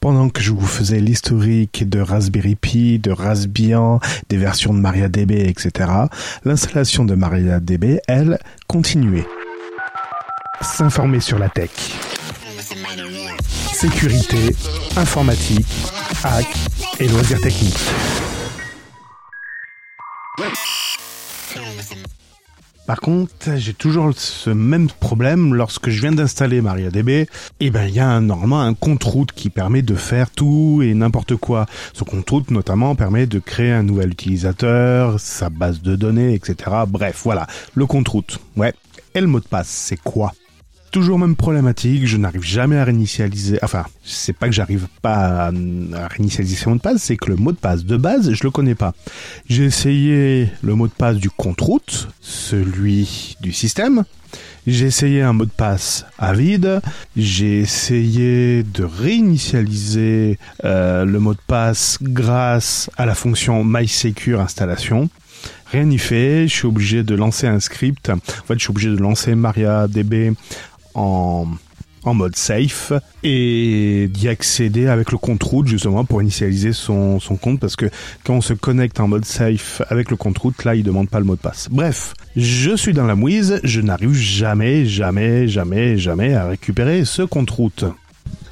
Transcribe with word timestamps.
Pendant 0.00 0.30
que 0.30 0.40
je 0.40 0.50
vous 0.50 0.66
faisais 0.66 0.98
l'historique 0.98 1.86
de 1.86 2.00
Raspberry 2.00 2.54
Pi, 2.54 2.98
de 2.98 3.10
Raspbian, 3.10 4.00
des 4.30 4.38
versions 4.38 4.72
de 4.72 4.80
MariaDB, 4.80 5.46
etc., 5.46 5.90
l'installation 6.46 7.04
de 7.04 7.14
MariaDB, 7.14 8.00
elle, 8.08 8.38
continuait. 8.66 9.26
S'informer 10.62 11.20
sur 11.20 11.38
la 11.38 11.50
tech. 11.50 11.70
Sécurité, 13.74 14.56
informatique, 14.96 15.66
hack 16.24 16.48
et 16.98 17.06
loisirs 17.06 17.40
techniques. 17.42 17.90
Par 22.90 22.98
contre, 22.98 23.54
j'ai 23.54 23.72
toujours 23.72 24.12
ce 24.16 24.50
même 24.50 24.88
problème 24.90 25.54
lorsque 25.54 25.90
je 25.90 26.00
viens 26.00 26.10
d'installer 26.10 26.60
MariaDB. 26.60 27.28
Et 27.60 27.70
ben, 27.70 27.86
il 27.86 27.94
y 27.94 28.00
a 28.00 28.18
normalement 28.18 28.62
un 28.62 28.74
compte 28.74 29.04
route 29.04 29.30
qui 29.30 29.48
permet 29.48 29.82
de 29.82 29.94
faire 29.94 30.28
tout 30.28 30.80
et 30.82 30.92
n'importe 30.92 31.36
quoi. 31.36 31.66
Ce 31.92 32.02
compte 32.02 32.28
route, 32.28 32.50
notamment, 32.50 32.96
permet 32.96 33.28
de 33.28 33.38
créer 33.38 33.70
un 33.70 33.84
nouvel 33.84 34.10
utilisateur, 34.10 35.20
sa 35.20 35.50
base 35.50 35.82
de 35.82 35.94
données, 35.94 36.34
etc. 36.34 36.78
Bref, 36.88 37.20
voilà. 37.22 37.46
Le 37.76 37.86
compte 37.86 38.08
route. 38.08 38.40
Ouais. 38.56 38.74
Et 39.14 39.20
le 39.20 39.28
mot 39.28 39.38
de 39.38 39.46
passe, 39.46 39.68
c'est 39.68 40.00
quoi? 40.02 40.32
Toujours 40.90 41.18
même 41.18 41.36
problématique, 41.36 42.06
je 42.06 42.16
n'arrive 42.16 42.42
jamais 42.42 42.76
à 42.76 42.84
réinitialiser, 42.84 43.60
enfin, 43.62 43.84
c'est 44.02 44.32
pas 44.32 44.46
que 44.48 44.52
j'arrive 44.52 44.88
pas 45.02 45.46
à, 45.46 45.50
réinitialiser 46.08 46.56
ce 46.56 46.68
mot 46.68 46.74
de 46.74 46.80
passe, 46.80 47.02
c'est 47.02 47.16
que 47.16 47.30
le 47.30 47.36
mot 47.36 47.52
de 47.52 47.56
passe 47.56 47.84
de 47.84 47.96
base, 47.96 48.32
je 48.32 48.42
le 48.42 48.50
connais 48.50 48.74
pas. 48.74 48.92
J'ai 49.48 49.64
essayé 49.64 50.48
le 50.62 50.74
mot 50.74 50.88
de 50.88 50.92
passe 50.92 51.16
du 51.16 51.30
compte 51.30 51.60
route, 51.60 52.08
celui 52.20 53.36
du 53.40 53.52
système, 53.52 54.04
j'ai 54.66 54.86
essayé 54.86 55.22
un 55.22 55.32
mot 55.32 55.46
de 55.46 55.50
passe 55.50 56.04
à 56.18 56.32
vide. 56.32 56.80
J'ai 57.16 57.60
essayé 57.60 58.62
de 58.62 58.84
réinitialiser 58.84 60.38
euh, 60.64 61.04
le 61.04 61.18
mot 61.18 61.32
de 61.32 61.40
passe 61.46 61.98
grâce 62.02 62.90
à 62.96 63.06
la 63.06 63.14
fonction 63.14 63.64
MySecure 63.64 64.40
installation. 64.40 65.08
Rien 65.72 65.84
n'y 65.84 65.98
fait. 65.98 66.46
Je 66.46 66.54
suis 66.54 66.66
obligé 66.66 67.02
de 67.02 67.14
lancer 67.14 67.46
un 67.46 67.60
script. 67.60 68.10
En 68.10 68.18
fait, 68.18 68.54
je 68.54 68.60
suis 68.60 68.70
obligé 68.70 68.90
de 68.90 68.98
lancer 68.98 69.34
MariaDB 69.34 70.34
en, 70.94 71.46
mode 72.04 72.34
safe 72.34 72.92
et 73.22 74.08
d'y 74.12 74.28
accéder 74.28 74.88
avec 74.88 75.12
le 75.12 75.18
compte 75.18 75.42
route 75.42 75.68
justement 75.68 76.04
pour 76.04 76.20
initialiser 76.20 76.72
son, 76.72 77.20
son 77.20 77.36
compte 77.36 77.60
parce 77.60 77.76
que 77.76 77.86
quand 78.24 78.34
on 78.34 78.40
se 78.40 78.52
connecte 78.52 78.98
en 78.98 79.06
mode 79.06 79.24
safe 79.24 79.82
avec 79.90 80.10
le 80.10 80.16
compte 80.16 80.38
route 80.38 80.64
là 80.64 80.74
il 80.74 80.82
demande 80.82 81.08
pas 81.08 81.20
le 81.20 81.26
mot 81.26 81.36
de 81.36 81.40
passe. 81.40 81.68
Bref, 81.70 82.14
je 82.36 82.74
suis 82.74 82.94
dans 82.94 83.06
la 83.06 83.14
mouise, 83.14 83.60
je 83.62 83.80
n'arrive 83.80 84.14
jamais, 84.14 84.86
jamais, 84.86 85.46
jamais, 85.46 85.98
jamais 85.98 86.34
à 86.34 86.48
récupérer 86.48 87.04
ce 87.04 87.22
compte 87.22 87.50
route. 87.50 87.84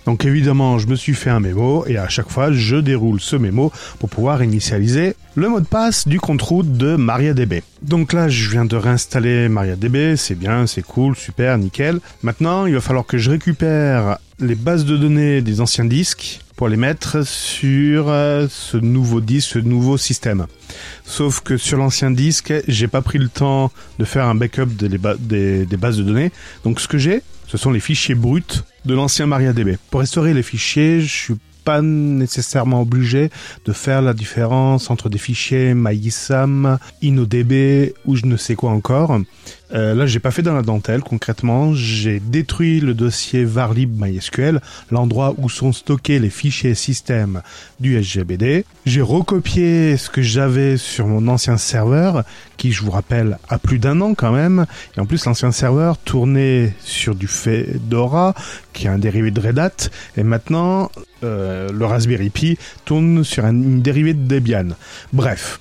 Donc 0.08 0.24
évidemment, 0.24 0.78
je 0.78 0.86
me 0.86 0.94
suis 0.94 1.12
fait 1.12 1.28
un 1.28 1.38
mémo 1.38 1.84
et 1.86 1.98
à 1.98 2.08
chaque 2.08 2.30
fois, 2.30 2.50
je 2.50 2.76
déroule 2.76 3.20
ce 3.20 3.36
mémo 3.36 3.70
pour 3.98 4.08
pouvoir 4.08 4.42
initialiser 4.42 5.14
le 5.34 5.50
mot 5.50 5.60
de 5.60 5.66
passe 5.66 6.08
du 6.08 6.18
compte 6.18 6.40
route 6.40 6.78
de 6.78 6.96
MariaDB. 6.96 7.62
Donc 7.82 8.14
là, 8.14 8.30
je 8.30 8.48
viens 8.48 8.64
de 8.64 8.74
réinstaller 8.74 9.50
MariaDB, 9.50 10.16
c'est 10.16 10.34
bien, 10.34 10.66
c'est 10.66 10.80
cool, 10.80 11.14
super, 11.14 11.58
nickel. 11.58 12.00
Maintenant, 12.22 12.64
il 12.64 12.72
va 12.72 12.80
falloir 12.80 13.04
que 13.04 13.18
je 13.18 13.28
récupère 13.28 14.16
les 14.40 14.54
bases 14.54 14.86
de 14.86 14.96
données 14.96 15.42
des 15.42 15.60
anciens 15.60 15.84
disques 15.84 16.40
pour 16.58 16.68
les 16.68 16.76
mettre 16.76 17.24
sur 17.24 18.08
euh, 18.08 18.48
ce 18.50 18.76
nouveau 18.76 19.20
disque, 19.20 19.50
ce 19.50 19.58
nouveau 19.60 19.96
système. 19.96 20.48
Sauf 21.04 21.38
que 21.38 21.56
sur 21.56 21.78
l'ancien 21.78 22.10
disque, 22.10 22.52
j'ai 22.66 22.88
pas 22.88 23.00
pris 23.00 23.18
le 23.18 23.28
temps 23.28 23.70
de 24.00 24.04
faire 24.04 24.26
un 24.26 24.34
backup 24.34 24.66
des, 24.66 24.98
bases 24.98 25.98
de 25.98 26.02
données. 26.02 26.32
Donc 26.64 26.80
ce 26.80 26.88
que 26.88 26.98
j'ai, 26.98 27.22
ce 27.46 27.56
sont 27.56 27.70
les 27.70 27.78
fichiers 27.78 28.16
bruts 28.16 28.64
de 28.84 28.92
l'ancien 28.92 29.26
MariaDB. 29.26 29.78
Pour 29.92 30.00
restaurer 30.00 30.34
les 30.34 30.42
fichiers, 30.42 31.00
je 31.00 31.06
suis 31.06 31.34
pas 31.62 31.80
nécessairement 31.80 32.82
obligé 32.82 33.30
de 33.64 33.72
faire 33.72 34.02
la 34.02 34.12
différence 34.12 34.90
entre 34.90 35.08
des 35.08 35.18
fichiers 35.18 35.74
MyISAM, 35.74 36.78
InnoDB 37.04 37.94
ou 38.04 38.16
je 38.16 38.26
ne 38.26 38.36
sais 38.36 38.56
quoi 38.56 38.72
encore. 38.72 39.16
Euh, 39.72 39.94
là, 39.94 40.06
j'ai 40.06 40.18
pas 40.18 40.30
fait 40.30 40.42
dans 40.42 40.54
la 40.54 40.62
dentelle 40.62 41.02
concrètement. 41.02 41.74
J'ai 41.74 42.20
détruit 42.20 42.80
le 42.80 42.94
dossier 42.94 43.44
varlib 43.44 44.00
MySQL, 44.00 44.60
l'endroit 44.90 45.34
où 45.38 45.48
sont 45.48 45.72
stockés 45.72 46.18
les 46.18 46.30
fichiers 46.30 46.74
système 46.74 47.42
du 47.80 47.96
SGBD. 47.96 48.64
J'ai 48.86 49.02
recopié 49.02 49.96
ce 49.96 50.10
que 50.10 50.22
j'avais 50.22 50.76
sur 50.76 51.06
mon 51.06 51.28
ancien 51.28 51.56
serveur, 51.56 52.24
qui, 52.56 52.72
je 52.72 52.82
vous 52.82 52.90
rappelle, 52.90 53.38
a 53.48 53.58
plus 53.58 53.78
d'un 53.78 54.00
an 54.00 54.14
quand 54.14 54.32
même. 54.32 54.66
Et 54.96 55.00
en 55.00 55.06
plus, 55.06 55.24
l'ancien 55.24 55.52
serveur 55.52 55.98
tournait 55.98 56.72
sur 56.80 57.14
du 57.14 57.26
Fedora, 57.26 58.34
qui 58.72 58.86
est 58.86 58.90
un 58.90 58.98
dérivé 58.98 59.30
de 59.30 59.40
Red 59.40 59.58
Hat. 59.58 59.90
Et 60.16 60.22
maintenant, 60.22 60.90
euh, 61.24 61.70
le 61.72 61.84
Raspberry 61.84 62.30
Pi 62.30 62.58
tourne 62.84 63.24
sur 63.24 63.44
une 63.44 63.82
dérivée 63.82 64.14
de 64.14 64.26
Debian. 64.26 64.68
Bref, 65.12 65.60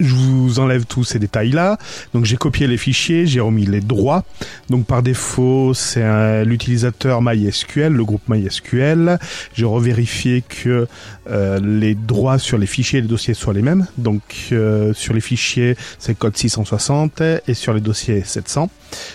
je 0.00 0.14
vous 0.14 0.58
enlève 0.58 0.84
tous 0.86 1.04
ces 1.04 1.18
détails-là. 1.18 1.78
Donc 2.14 2.24
j'ai 2.24 2.36
copié 2.36 2.66
les 2.66 2.76
fichiers, 2.76 3.26
j'ai 3.26 3.40
remis 3.40 3.66
les 3.66 3.80
droits. 3.80 4.24
Donc 4.70 4.86
par 4.86 5.02
défaut, 5.02 5.74
c'est 5.74 6.44
l'utilisateur 6.44 7.22
MySQL, 7.22 7.92
le 7.92 8.04
groupe 8.04 8.22
MySQL. 8.28 9.18
J'ai 9.54 9.64
revérifié 9.64 10.42
que 10.42 10.86
euh, 11.30 11.60
les 11.60 11.94
droits 11.94 12.38
sur 12.38 12.58
les 12.58 12.66
fichiers 12.66 12.98
et 13.00 13.02
les 13.02 13.08
dossiers 13.08 13.34
soient 13.34 13.54
les 13.54 13.62
mêmes. 13.62 13.86
Donc 13.96 14.22
euh, 14.52 14.92
sur 14.94 15.14
les 15.14 15.20
fichiers, 15.20 15.76
c'est 15.98 16.16
code 16.16 16.36
660 16.36 17.22
et 17.46 17.54
sur 17.54 17.72
les 17.72 17.80
dossiers 17.80 18.22
700. 18.24 18.70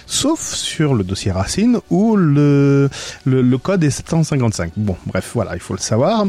Sauf 0.05 0.39
sur 0.41 0.93
le 0.93 1.03
dossier 1.03 1.31
racine 1.31 1.79
où 1.89 2.15
le, 2.15 2.89
le, 3.25 3.41
le 3.41 3.57
code 3.57 3.83
est 3.83 3.89
755. 3.89 4.73
Bon, 4.77 4.95
bref, 5.05 5.31
voilà, 5.33 5.55
il 5.55 5.59
faut 5.59 5.73
le 5.73 5.79
savoir. 5.79 6.25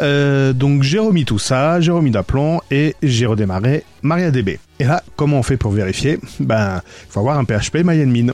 Euh, 0.00 0.52
donc 0.52 0.82
j'ai 0.82 0.98
remis 0.98 1.24
tout 1.24 1.38
ça, 1.38 1.80
j'ai 1.80 1.92
remis 1.92 2.10
d'aplomb 2.10 2.60
et 2.70 2.94
j'ai 3.02 3.26
redémarré 3.26 3.84
MariaDB. 4.02 4.58
Et 4.80 4.84
là, 4.84 5.02
comment 5.16 5.38
on 5.38 5.42
fait 5.42 5.56
pour 5.56 5.72
vérifier? 5.72 6.18
Ben, 6.40 6.80
il 6.84 7.12
faut 7.12 7.20
avoir 7.20 7.38
un 7.38 7.44
PHP 7.44 7.84
MyAdmin. 7.84 8.32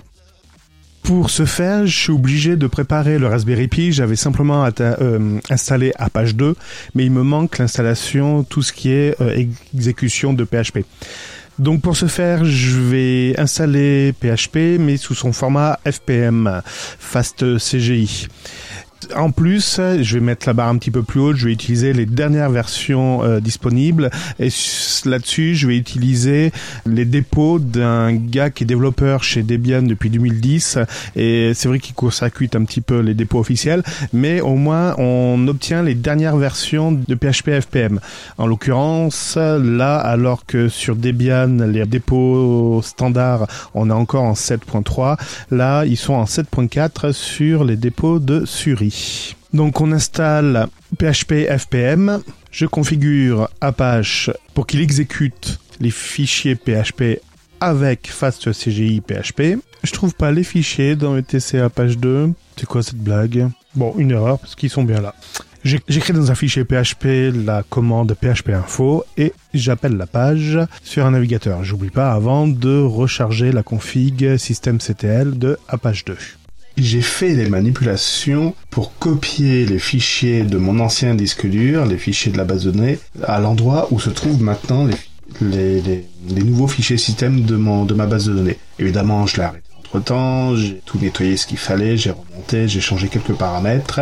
Pour 1.02 1.30
ce 1.30 1.44
faire, 1.44 1.86
je 1.86 1.98
suis 1.98 2.12
obligé 2.12 2.56
de 2.56 2.66
préparer 2.66 3.18
le 3.18 3.26
Raspberry 3.26 3.68
Pi. 3.68 3.90
J'avais 3.90 4.16
simplement 4.16 4.68
euh, 4.80 5.38
installé 5.48 5.92
à 5.96 6.10
page 6.10 6.36
2, 6.36 6.54
mais 6.94 7.04
il 7.04 7.10
me 7.10 7.22
manque 7.22 7.58
l'installation, 7.58 8.44
tout 8.44 8.62
ce 8.62 8.72
qui 8.72 8.92
est 8.92 9.20
euh, 9.20 9.44
exécution 9.74 10.34
de 10.34 10.44
PHP. 10.44 10.84
Donc 11.58 11.82
pour 11.82 11.96
ce 11.96 12.06
faire, 12.06 12.44
je 12.44 12.78
vais 12.78 13.34
installer 13.38 14.14
PHP, 14.18 14.78
mais 14.78 14.96
sous 14.96 15.14
son 15.14 15.32
format 15.32 15.78
FPM, 15.84 16.62
Fast 16.64 17.44
CGI 17.58 18.28
en 19.16 19.30
plus, 19.30 19.80
je 20.00 20.14
vais 20.14 20.24
mettre 20.24 20.46
la 20.46 20.52
barre 20.52 20.68
un 20.68 20.78
petit 20.78 20.90
peu 20.90 21.02
plus 21.02 21.20
haute, 21.20 21.36
je 21.36 21.46
vais 21.46 21.52
utiliser 21.52 21.92
les 21.92 22.06
dernières 22.06 22.50
versions 22.50 23.22
euh, 23.24 23.40
disponibles 23.40 24.10
et 24.38 24.48
là-dessus, 25.04 25.54
je 25.54 25.66
vais 25.66 25.76
utiliser 25.76 26.52
les 26.86 27.04
dépôts 27.04 27.58
d'un 27.58 28.12
gars 28.12 28.50
qui 28.50 28.64
est 28.64 28.66
développeur 28.66 29.24
chez 29.24 29.42
Debian 29.42 29.82
depuis 29.82 30.10
2010 30.10 30.78
et 31.16 31.52
c'est 31.54 31.68
vrai 31.68 31.78
qu'il 31.78 31.94
court-circuite 31.94 32.56
un 32.56 32.64
petit 32.64 32.80
peu 32.80 33.00
les 33.00 33.14
dépôts 33.14 33.38
officiels, 33.38 33.82
mais 34.12 34.40
au 34.40 34.56
moins 34.56 34.94
on 34.98 35.46
obtient 35.48 35.82
les 35.82 35.94
dernières 35.94 36.36
versions 36.36 36.92
de 36.92 37.14
PHP 37.14 37.60
FPM. 37.60 38.00
En 38.38 38.46
l'occurrence, 38.46 39.36
là, 39.36 39.98
alors 39.98 40.46
que 40.46 40.68
sur 40.68 40.96
Debian, 40.96 41.66
les 41.66 41.86
dépôts 41.86 42.80
standards, 42.82 43.46
on 43.74 43.90
est 43.90 43.94
encore 43.94 44.24
en 44.24 44.34
7.3, 44.34 45.16
là, 45.50 45.84
ils 45.84 45.96
sont 45.96 46.14
en 46.14 46.24
7.4 46.24 47.12
sur 47.12 47.64
les 47.64 47.76
dépôts 47.76 48.18
de 48.18 48.44
Suri. 48.44 48.89
Donc 49.52 49.80
on 49.80 49.92
installe 49.92 50.68
PHP 50.98 51.48
FPM, 51.58 52.20
je 52.50 52.66
configure 52.66 53.48
Apache 53.60 54.30
pour 54.54 54.66
qu'il 54.66 54.80
exécute 54.80 55.58
les 55.80 55.90
fichiers 55.90 56.54
PHP 56.54 57.20
avec 57.60 58.08
FastCGI 58.08 59.00
PHP. 59.00 59.58
Je 59.82 59.92
trouve 59.92 60.14
pas 60.14 60.30
les 60.30 60.44
fichiers 60.44 60.94
dans 60.96 61.16
etc 61.16 61.60
Apache 61.60 61.96
2. 61.96 62.32
C'est 62.56 62.66
quoi 62.66 62.82
cette 62.82 62.98
blague? 62.98 63.48
Bon, 63.74 63.94
une 63.96 64.10
erreur 64.10 64.38
parce 64.38 64.54
qu'ils 64.54 64.70
sont 64.70 64.84
bien 64.84 65.00
là. 65.00 65.14
J'écris 65.62 66.14
dans 66.14 66.30
un 66.30 66.34
fichier 66.34 66.64
PHP 66.64 67.34
la 67.44 67.62
commande 67.62 68.14
PHP 68.14 68.50
info 68.50 69.04
et 69.18 69.34
j'appelle 69.52 69.96
la 69.98 70.06
page 70.06 70.58
sur 70.82 71.04
un 71.04 71.10
navigateur. 71.10 71.64
J'oublie 71.64 71.90
pas 71.90 72.12
avant 72.12 72.48
de 72.48 72.80
recharger 72.80 73.52
la 73.52 73.62
config 73.62 74.38
systemctl 74.38 75.36
de 75.36 75.58
Apache 75.68 76.06
2 76.06 76.16
j'ai 76.84 77.02
fait 77.02 77.34
des 77.34 77.48
manipulations 77.48 78.54
pour 78.70 78.96
copier 78.98 79.66
les 79.66 79.78
fichiers 79.78 80.42
de 80.42 80.58
mon 80.58 80.80
ancien 80.80 81.14
disque 81.14 81.46
dur, 81.46 81.86
les 81.86 81.98
fichiers 81.98 82.32
de 82.32 82.38
la 82.38 82.44
base 82.44 82.64
de 82.64 82.70
données, 82.70 82.98
à 83.24 83.40
l'endroit 83.40 83.88
où 83.90 84.00
se 84.00 84.10
trouvent 84.10 84.42
maintenant 84.42 84.86
les, 85.40 86.04
nouveaux 86.44 86.68
fichiers 86.68 86.98
système 86.98 87.42
de, 87.42 87.56
mon, 87.56 87.84
de 87.84 87.94
ma 87.94 88.06
base 88.06 88.26
de 88.26 88.34
données. 88.34 88.58
Évidemment, 88.78 89.26
je 89.26 89.36
l'ai 89.36 89.42
arrêté 89.42 89.70
entre 89.92 90.04
temps, 90.04 90.54
j'ai 90.54 90.80
tout 90.84 90.98
nettoyé 90.98 91.36
ce 91.36 91.46
qu'il 91.46 91.58
fallait, 91.58 91.96
j'ai 91.96 92.10
remonté, 92.10 92.68
j'ai 92.68 92.80
changé 92.80 93.08
quelques 93.08 93.32
paramètres. 93.32 94.00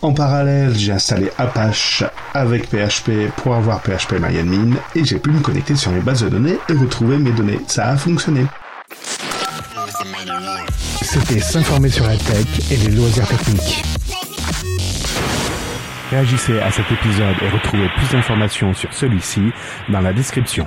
En 0.00 0.12
parallèle, 0.12 0.76
j'ai 0.76 0.92
installé 0.92 1.30
Apache 1.38 2.04
avec 2.34 2.68
PHP 2.68 3.32
pour 3.36 3.54
avoir 3.54 3.80
PHP 3.80 4.20
MyAdmin 4.20 4.76
et 4.94 5.04
j'ai 5.04 5.18
pu 5.18 5.30
me 5.30 5.40
connecter 5.40 5.74
sur 5.74 5.90
mes 5.90 6.00
bases 6.00 6.22
de 6.22 6.28
données 6.28 6.58
et 6.68 6.72
retrouver 6.74 7.18
mes 7.18 7.32
données. 7.32 7.58
Ça 7.66 7.88
a 7.88 7.96
fonctionné. 7.96 8.44
C'était 11.02 11.40
s'informer 11.40 11.90
sur 11.90 12.06
la 12.06 12.16
tech 12.16 12.46
et 12.70 12.76
les 12.76 12.90
loisirs 12.96 13.26
techniques. 13.28 13.82
Réagissez 16.10 16.58
à 16.60 16.70
cet 16.70 16.90
épisode 16.90 17.34
et 17.42 17.48
retrouvez 17.48 17.88
plus 17.96 18.10
d'informations 18.10 18.72
sur 18.74 18.92
celui-ci 18.92 19.42
dans 19.88 20.00
la 20.00 20.12
description. 20.12 20.66